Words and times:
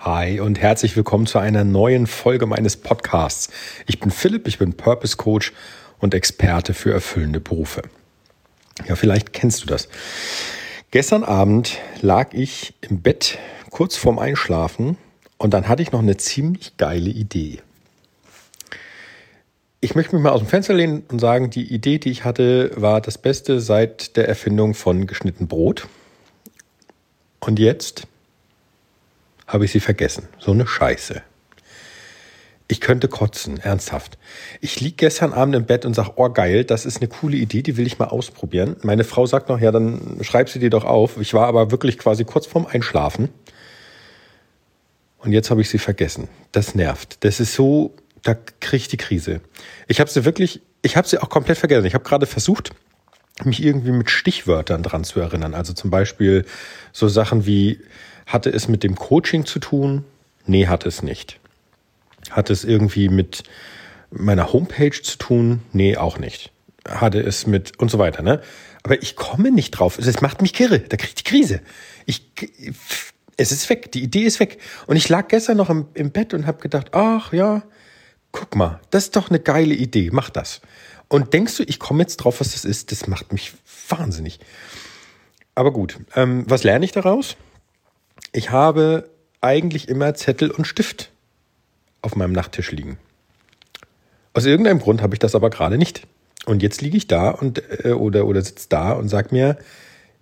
Hi 0.00 0.40
und 0.40 0.60
herzlich 0.60 0.94
willkommen 0.94 1.26
zu 1.26 1.38
einer 1.38 1.64
neuen 1.64 2.06
Folge 2.06 2.44
meines 2.44 2.76
Podcasts. 2.76 3.48
Ich 3.86 3.98
bin 3.98 4.10
Philipp, 4.10 4.46
ich 4.46 4.58
bin 4.58 4.74
Purpose 4.74 5.16
Coach 5.16 5.54
und 5.98 6.12
Experte 6.12 6.74
für 6.74 6.92
erfüllende 6.92 7.40
Berufe. 7.40 7.82
Ja, 8.86 8.94
vielleicht 8.94 9.32
kennst 9.32 9.62
du 9.62 9.66
das. 9.66 9.88
Gestern 10.90 11.24
Abend 11.24 11.78
lag 12.02 12.34
ich 12.34 12.74
im 12.82 13.00
Bett 13.00 13.38
kurz 13.70 13.96
vorm 13.96 14.18
Einschlafen 14.18 14.98
und 15.38 15.54
dann 15.54 15.66
hatte 15.66 15.82
ich 15.82 15.92
noch 15.92 16.02
eine 16.02 16.18
ziemlich 16.18 16.76
geile 16.76 17.08
Idee. 17.08 17.60
Ich 19.80 19.94
möchte 19.94 20.14
mich 20.14 20.22
mal 20.22 20.30
aus 20.30 20.40
dem 20.40 20.48
Fenster 20.48 20.74
lehnen 20.74 21.04
und 21.08 21.20
sagen, 21.20 21.48
die 21.48 21.72
Idee, 21.72 21.98
die 21.98 22.10
ich 22.10 22.22
hatte, 22.22 22.70
war 22.76 23.00
das 23.00 23.16
Beste 23.16 23.60
seit 23.60 24.16
der 24.18 24.28
Erfindung 24.28 24.74
von 24.74 25.06
geschnitten 25.06 25.48
Brot. 25.48 25.88
Und 27.40 27.58
jetzt 27.58 28.06
habe 29.46 29.64
ich 29.64 29.72
sie 29.72 29.80
vergessen. 29.80 30.28
So 30.38 30.52
eine 30.52 30.66
Scheiße. 30.66 31.22
Ich 32.68 32.80
könnte 32.80 33.06
kotzen, 33.06 33.58
ernsthaft. 33.58 34.18
Ich 34.60 34.80
lieg 34.80 34.96
gestern 34.96 35.32
Abend 35.32 35.54
im 35.54 35.66
Bett 35.66 35.84
und 35.84 35.94
sag, 35.94 36.14
oh 36.16 36.28
geil, 36.30 36.64
das 36.64 36.84
ist 36.84 36.96
eine 36.96 37.06
coole 37.06 37.36
Idee, 37.36 37.62
die 37.62 37.76
will 37.76 37.86
ich 37.86 38.00
mal 38.00 38.08
ausprobieren. 38.08 38.76
Meine 38.82 39.04
Frau 39.04 39.24
sagt 39.24 39.48
noch, 39.48 39.60
ja, 39.60 39.70
dann 39.70 40.18
schreib 40.22 40.48
sie 40.48 40.58
dir 40.58 40.70
doch 40.70 40.84
auf. 40.84 41.16
Ich 41.18 41.32
war 41.32 41.46
aber 41.46 41.70
wirklich 41.70 41.96
quasi 41.96 42.24
kurz 42.24 42.46
vorm 42.46 42.66
Einschlafen. 42.66 43.28
Und 45.18 45.32
jetzt 45.32 45.50
habe 45.50 45.60
ich 45.60 45.70
sie 45.70 45.78
vergessen. 45.78 46.28
Das 46.50 46.74
nervt. 46.74 47.24
Das 47.24 47.38
ist 47.38 47.54
so, 47.54 47.94
da 48.22 48.34
kriege 48.34 48.76
ich 48.78 48.88
die 48.88 48.96
Krise. 48.96 49.40
Ich 49.86 50.00
habe 50.00 50.10
sie 50.10 50.24
wirklich, 50.24 50.60
ich 50.82 50.96
habe 50.96 51.06
sie 51.06 51.18
auch 51.18 51.28
komplett 51.28 51.58
vergessen. 51.58 51.86
Ich 51.86 51.94
habe 51.94 52.04
gerade 52.04 52.26
versucht, 52.26 52.70
mich 53.44 53.62
irgendwie 53.62 53.92
mit 53.92 54.10
Stichwörtern 54.10 54.82
dran 54.82 55.04
zu 55.04 55.20
erinnern. 55.20 55.54
Also 55.54 55.72
zum 55.72 55.90
Beispiel 55.90 56.44
so 56.92 57.06
Sachen 57.06 57.46
wie, 57.46 57.80
hatte 58.26 58.50
es 58.50 58.68
mit 58.68 58.82
dem 58.82 58.96
Coaching 58.96 59.46
zu 59.46 59.58
tun? 59.58 60.04
Nee, 60.44 60.66
hat 60.66 60.84
es 60.84 61.02
nicht. 61.02 61.38
Hat 62.30 62.50
es 62.50 62.64
irgendwie 62.64 63.08
mit 63.08 63.44
meiner 64.10 64.52
Homepage 64.52 65.00
zu 65.00 65.16
tun? 65.18 65.62
Nee, 65.72 65.96
auch 65.96 66.18
nicht. 66.18 66.52
Hatte 66.88 67.20
es 67.20 67.46
mit 67.46 67.78
und 67.78 67.90
so 67.90 67.98
weiter, 67.98 68.22
ne? 68.22 68.40
Aber 68.82 69.02
ich 69.02 69.16
komme 69.16 69.50
nicht 69.50 69.72
drauf. 69.72 69.98
Es 69.98 70.20
macht 70.20 70.42
mich 70.42 70.52
kirre. 70.52 70.78
Da 70.78 70.96
kriege 70.96 71.08
ich 71.08 71.14
die 71.16 71.24
Krise. 71.24 71.60
Ich, 72.04 72.30
es 73.36 73.50
ist 73.50 73.68
weg. 73.68 73.90
Die 73.92 74.02
Idee 74.02 74.22
ist 74.22 74.38
weg. 74.38 74.58
Und 74.86 74.96
ich 74.96 75.08
lag 75.08 75.26
gestern 75.28 75.56
noch 75.56 75.70
im, 75.70 75.86
im 75.94 76.12
Bett 76.12 76.34
und 76.34 76.46
habe 76.46 76.60
gedacht, 76.60 76.88
ach 76.92 77.32
ja, 77.32 77.64
guck 78.30 78.54
mal, 78.54 78.80
das 78.90 79.04
ist 79.04 79.16
doch 79.16 79.28
eine 79.28 79.40
geile 79.40 79.74
Idee. 79.74 80.10
Mach 80.12 80.30
das. 80.30 80.60
Und 81.08 81.32
denkst 81.32 81.56
du, 81.56 81.62
ich 81.64 81.80
komme 81.80 82.02
jetzt 82.02 82.18
drauf, 82.18 82.40
was 82.40 82.52
das 82.52 82.64
ist? 82.64 82.92
Das 82.92 83.06
macht 83.08 83.32
mich 83.32 83.52
wahnsinnig. 83.88 84.38
Aber 85.56 85.72
gut, 85.72 85.98
ähm, 86.14 86.44
was 86.48 86.64
lerne 86.64 86.84
ich 86.84 86.92
daraus? 86.92 87.36
Ich 88.36 88.50
habe 88.50 89.08
eigentlich 89.40 89.88
immer 89.88 90.12
Zettel 90.12 90.50
und 90.50 90.66
Stift 90.66 91.10
auf 92.02 92.16
meinem 92.16 92.34
Nachttisch 92.34 92.70
liegen. 92.70 92.98
Aus 94.34 94.44
irgendeinem 94.44 94.78
Grund 94.78 95.00
habe 95.00 95.14
ich 95.14 95.18
das 95.18 95.34
aber 95.34 95.48
gerade 95.48 95.78
nicht. 95.78 96.06
Und 96.44 96.62
jetzt 96.62 96.82
liege 96.82 96.98
ich 96.98 97.06
da 97.06 97.30
und 97.30 97.62
äh, 97.82 97.92
oder 97.92 98.26
oder 98.26 98.42
sitze 98.42 98.68
da 98.68 98.92
und 98.92 99.08
sag 99.08 99.32
mir, 99.32 99.56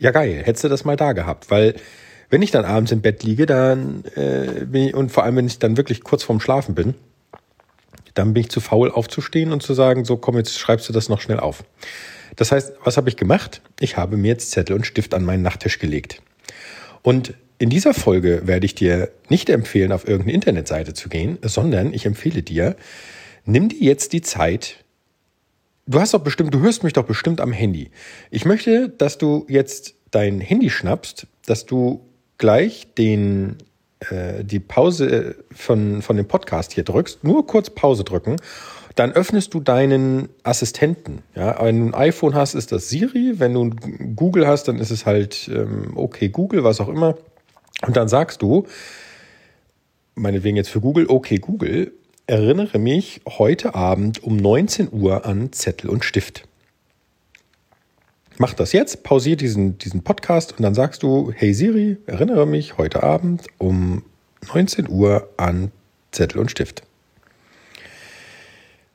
ja 0.00 0.10
geil, 0.10 0.42
hättest 0.44 0.64
du 0.64 0.68
das 0.68 0.84
mal 0.84 0.96
da 0.96 1.12
gehabt, 1.12 1.52
weil 1.52 1.76
wenn 2.30 2.42
ich 2.42 2.50
dann 2.50 2.64
abends 2.64 2.90
im 2.90 3.00
Bett 3.00 3.22
liege, 3.22 3.46
dann 3.46 4.02
äh, 4.16 4.64
bin 4.64 4.88
ich, 4.88 4.94
und 4.94 5.12
vor 5.12 5.22
allem 5.22 5.36
wenn 5.36 5.46
ich 5.46 5.60
dann 5.60 5.76
wirklich 5.76 6.02
kurz 6.02 6.24
vorm 6.24 6.40
Schlafen 6.40 6.74
bin, 6.74 6.94
dann 8.14 8.34
bin 8.34 8.40
ich 8.40 8.50
zu 8.50 8.60
faul 8.60 8.90
aufzustehen 8.90 9.52
und 9.52 9.62
zu 9.62 9.72
sagen, 9.72 10.04
so 10.04 10.16
komm, 10.16 10.36
jetzt 10.36 10.58
schreibst 10.58 10.88
du 10.88 10.92
das 10.92 11.08
noch 11.08 11.20
schnell 11.20 11.38
auf. 11.38 11.62
Das 12.34 12.50
heißt, 12.50 12.72
was 12.82 12.96
habe 12.96 13.08
ich 13.08 13.16
gemacht? 13.16 13.62
Ich 13.78 13.96
habe 13.96 14.16
mir 14.16 14.28
jetzt 14.28 14.50
Zettel 14.50 14.74
und 14.74 14.84
Stift 14.84 15.14
an 15.14 15.24
meinen 15.24 15.42
Nachttisch 15.42 15.78
gelegt. 15.78 16.22
Und 17.02 17.34
in 17.60 17.68
dieser 17.68 17.92
Folge 17.92 18.46
werde 18.46 18.64
ich 18.64 18.74
dir 18.74 19.10
nicht 19.28 19.50
empfehlen, 19.50 19.92
auf 19.92 20.08
irgendeine 20.08 20.32
Internetseite 20.32 20.94
zu 20.94 21.10
gehen, 21.10 21.38
sondern 21.42 21.92
ich 21.92 22.06
empfehle 22.06 22.42
dir, 22.42 22.74
nimm 23.44 23.68
dir 23.68 23.80
jetzt 23.80 24.14
die 24.14 24.22
Zeit. 24.22 24.82
Du 25.86 26.00
hast 26.00 26.14
doch 26.14 26.22
bestimmt, 26.22 26.54
du 26.54 26.60
hörst 26.60 26.84
mich 26.84 26.94
doch 26.94 27.04
bestimmt 27.04 27.38
am 27.38 27.52
Handy. 27.52 27.90
Ich 28.30 28.46
möchte, 28.46 28.88
dass 28.88 29.18
du 29.18 29.44
jetzt 29.46 29.94
dein 30.10 30.40
Handy 30.40 30.70
schnappst, 30.70 31.26
dass 31.44 31.66
du 31.66 32.00
gleich 32.38 32.94
den 32.96 33.58
äh, 34.10 34.42
die 34.42 34.60
Pause 34.60 35.36
von, 35.52 36.00
von 36.00 36.16
dem 36.16 36.26
Podcast 36.26 36.72
hier 36.72 36.84
drückst, 36.84 37.24
nur 37.24 37.46
kurz 37.46 37.68
Pause 37.68 38.04
drücken 38.04 38.36
dann 38.96 39.12
öffnest 39.12 39.54
du 39.54 39.60
deinen 39.60 40.28
Assistenten. 40.42 41.22
Ja, 41.34 41.62
wenn 41.64 41.80
du 41.80 41.86
ein 41.86 41.94
iPhone 41.94 42.34
hast, 42.34 42.54
ist 42.54 42.72
das 42.72 42.88
Siri. 42.88 43.34
Wenn 43.38 43.54
du 43.54 43.70
Google 44.14 44.46
hast, 44.46 44.68
dann 44.68 44.78
ist 44.78 44.90
es 44.90 45.06
halt 45.06 45.48
ähm, 45.52 45.92
okay 45.94 46.28
Google, 46.28 46.64
was 46.64 46.80
auch 46.80 46.88
immer. 46.88 47.16
Und 47.86 47.96
dann 47.96 48.08
sagst 48.08 48.42
du, 48.42 48.66
meinetwegen 50.14 50.56
jetzt 50.56 50.70
für 50.70 50.80
Google, 50.80 51.06
okay 51.08 51.38
Google, 51.38 51.92
erinnere 52.26 52.78
mich 52.78 53.22
heute 53.26 53.74
Abend 53.74 54.22
um 54.22 54.36
19 54.36 54.92
Uhr 54.92 55.24
an 55.24 55.52
Zettel 55.52 55.90
und 55.90 56.04
Stift. 56.04 56.46
Mach 58.38 58.54
das 58.54 58.72
jetzt, 58.72 59.02
pausier 59.02 59.36
diesen, 59.36 59.78
diesen 59.78 60.02
Podcast 60.02 60.52
und 60.52 60.62
dann 60.62 60.74
sagst 60.74 61.02
du, 61.02 61.32
hey 61.34 61.52
Siri, 61.52 61.98
erinnere 62.06 62.46
mich 62.46 62.78
heute 62.78 63.02
Abend 63.02 63.46
um 63.58 64.04
19 64.54 64.88
Uhr 64.88 65.28
an 65.36 65.72
Zettel 66.12 66.40
und 66.40 66.50
Stift. 66.50 66.82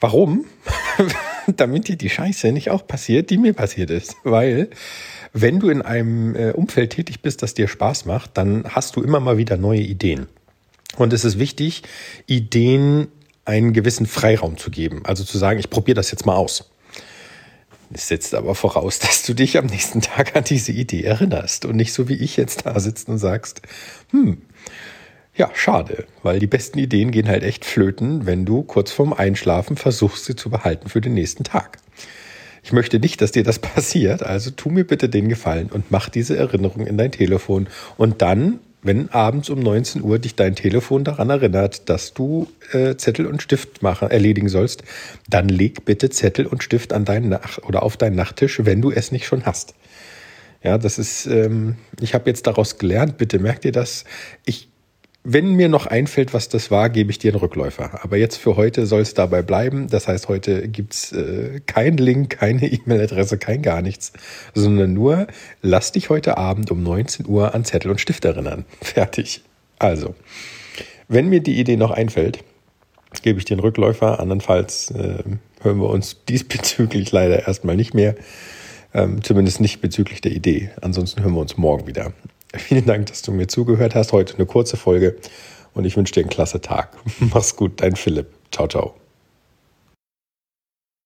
Warum? 0.00 0.44
Damit 1.46 1.88
dir 1.88 1.96
die 1.96 2.10
Scheiße 2.10 2.52
nicht 2.52 2.70
auch 2.70 2.86
passiert, 2.86 3.30
die 3.30 3.38
mir 3.38 3.52
passiert 3.52 3.90
ist. 3.90 4.16
Weil 4.24 4.70
wenn 5.32 5.60
du 5.60 5.68
in 5.68 5.82
einem 5.82 6.34
äh, 6.34 6.52
Umfeld 6.52 6.90
tätig 6.90 7.22
bist, 7.22 7.42
das 7.42 7.54
dir 7.54 7.68
Spaß 7.68 8.06
macht, 8.06 8.36
dann 8.36 8.64
hast 8.68 8.96
du 8.96 9.02
immer 9.02 9.20
mal 9.20 9.38
wieder 9.38 9.56
neue 9.56 9.80
Ideen. 9.80 10.26
Und 10.96 11.12
es 11.12 11.24
ist 11.24 11.38
wichtig, 11.38 11.82
Ideen 12.26 13.08
einen 13.44 13.72
gewissen 13.72 14.06
Freiraum 14.06 14.58
zu 14.58 14.70
geben. 14.70 15.02
Also 15.04 15.24
zu 15.24 15.38
sagen, 15.38 15.58
ich 15.58 15.70
probiere 15.70 15.94
das 15.94 16.10
jetzt 16.10 16.26
mal 16.26 16.36
aus. 16.36 16.70
Das 17.90 18.08
setzt 18.08 18.34
aber 18.34 18.54
voraus, 18.54 18.98
dass 19.00 19.22
du 19.22 19.34
dich 19.34 19.56
am 19.56 19.66
nächsten 19.66 20.00
Tag 20.00 20.36
an 20.36 20.44
diese 20.44 20.72
Idee 20.72 21.02
erinnerst 21.02 21.64
und 21.64 21.76
nicht 21.76 21.92
so 21.92 22.08
wie 22.08 22.16
ich 22.16 22.36
jetzt 22.36 22.66
da 22.66 22.78
sitzt 22.80 23.08
und 23.08 23.18
sagst, 23.18 23.62
hm, 24.10 24.42
ja, 25.34 25.50
schade, 25.54 26.04
weil 26.22 26.40
die 26.40 26.48
besten 26.48 26.78
Ideen 26.78 27.12
gehen 27.12 27.28
halt 27.28 27.44
echt 27.44 27.64
flöten, 27.64 28.26
wenn 28.26 28.44
du 28.44 28.64
kurz 28.64 28.90
vorm 28.90 29.12
Einschlafen 29.12 29.76
versuchst, 29.76 30.24
sie 30.24 30.34
zu 30.34 30.50
behalten 30.50 30.88
für 30.88 31.00
den 31.00 31.14
nächsten 31.14 31.44
Tag. 31.44 31.78
Ich 32.68 32.72
möchte 32.72 32.98
nicht, 32.98 33.22
dass 33.22 33.32
dir 33.32 33.44
das 33.44 33.58
passiert, 33.60 34.22
also 34.22 34.50
tu 34.50 34.68
mir 34.68 34.84
bitte 34.84 35.08
den 35.08 35.30
Gefallen 35.30 35.70
und 35.72 35.90
mach 35.90 36.10
diese 36.10 36.36
Erinnerung 36.36 36.86
in 36.86 36.98
dein 36.98 37.10
Telefon. 37.10 37.66
Und 37.96 38.20
dann, 38.20 38.58
wenn 38.82 39.08
abends 39.08 39.48
um 39.48 39.58
19 39.58 40.02
Uhr 40.02 40.18
dich 40.18 40.34
dein 40.34 40.54
Telefon 40.54 41.02
daran 41.02 41.30
erinnert, 41.30 41.88
dass 41.88 42.12
du 42.12 42.46
äh, 42.72 42.94
Zettel 42.96 43.24
und 43.24 43.40
Stift 43.40 43.80
machen, 43.80 44.10
erledigen 44.10 44.50
sollst, 44.50 44.82
dann 45.30 45.48
leg 45.48 45.86
bitte 45.86 46.10
Zettel 46.10 46.44
und 46.44 46.62
Stift 46.62 46.92
an 46.92 47.06
deinen 47.06 47.30
Nach 47.30 47.56
oder 47.66 47.82
auf 47.82 47.96
deinen 47.96 48.16
Nachttisch, 48.16 48.62
wenn 48.62 48.82
du 48.82 48.90
es 48.90 49.12
nicht 49.12 49.24
schon 49.24 49.46
hast. 49.46 49.72
Ja, 50.62 50.76
das 50.76 50.98
ist, 50.98 51.24
ähm, 51.24 51.76
ich 52.02 52.12
habe 52.12 52.28
jetzt 52.28 52.46
daraus 52.46 52.76
gelernt, 52.76 53.16
bitte 53.16 53.38
merkt 53.38 53.64
ihr 53.64 53.72
das. 53.72 54.04
Ich 54.44 54.68
wenn 55.30 55.52
mir 55.52 55.68
noch 55.68 55.86
einfällt, 55.86 56.32
was 56.32 56.48
das 56.48 56.70
war, 56.70 56.88
gebe 56.88 57.10
ich 57.10 57.18
dir 57.18 57.32
einen 57.32 57.40
Rückläufer. 57.40 58.02
Aber 58.02 58.16
jetzt 58.16 58.36
für 58.36 58.56
heute 58.56 58.86
soll 58.86 59.02
es 59.02 59.12
dabei 59.12 59.42
bleiben. 59.42 59.88
Das 59.88 60.08
heißt, 60.08 60.28
heute 60.28 60.68
gibt's 60.68 61.12
äh, 61.12 61.60
keinen 61.66 61.98
Link, 61.98 62.30
keine 62.30 62.66
E-Mail-Adresse, 62.72 63.36
kein 63.36 63.60
gar 63.60 63.82
nichts, 63.82 64.14
sondern 64.54 64.94
nur, 64.94 65.26
lass 65.60 65.92
dich 65.92 66.08
heute 66.08 66.38
Abend 66.38 66.70
um 66.70 66.82
19 66.82 67.26
Uhr 67.26 67.54
an 67.54 67.66
Zettel 67.66 67.90
und 67.90 68.00
Stift 68.00 68.24
erinnern. 68.24 68.64
Fertig. 68.80 69.42
Also, 69.78 70.14
wenn 71.08 71.28
mir 71.28 71.40
die 71.40 71.60
Idee 71.60 71.76
noch 71.76 71.90
einfällt, 71.90 72.38
gebe 73.20 73.38
ich 73.38 73.44
dir 73.44 73.54
einen 73.54 73.60
Rückläufer. 73.60 74.20
Andernfalls 74.20 74.90
äh, 74.92 75.22
hören 75.60 75.78
wir 75.78 75.90
uns 75.90 76.24
diesbezüglich 76.28 77.12
leider 77.12 77.46
erstmal 77.46 77.76
nicht 77.76 77.92
mehr. 77.92 78.14
Ähm, 78.94 79.22
zumindest 79.22 79.60
nicht 79.60 79.82
bezüglich 79.82 80.22
der 80.22 80.32
Idee. 80.32 80.70
Ansonsten 80.80 81.22
hören 81.22 81.34
wir 81.34 81.40
uns 81.40 81.58
morgen 81.58 81.86
wieder. 81.86 82.14
Vielen 82.54 82.86
Dank, 82.86 83.06
dass 83.06 83.22
du 83.22 83.32
mir 83.32 83.46
zugehört 83.46 83.94
hast. 83.94 84.12
Heute 84.12 84.34
eine 84.34 84.46
kurze 84.46 84.76
Folge 84.76 85.16
und 85.74 85.84
ich 85.84 85.96
wünsche 85.96 86.14
dir 86.14 86.20
einen 86.20 86.30
klasse 86.30 86.60
Tag. 86.60 86.96
Mach's 87.20 87.56
gut, 87.56 87.80
dein 87.80 87.96
Philipp. 87.96 88.28
Ciao, 88.50 88.66
ciao. 88.68 88.94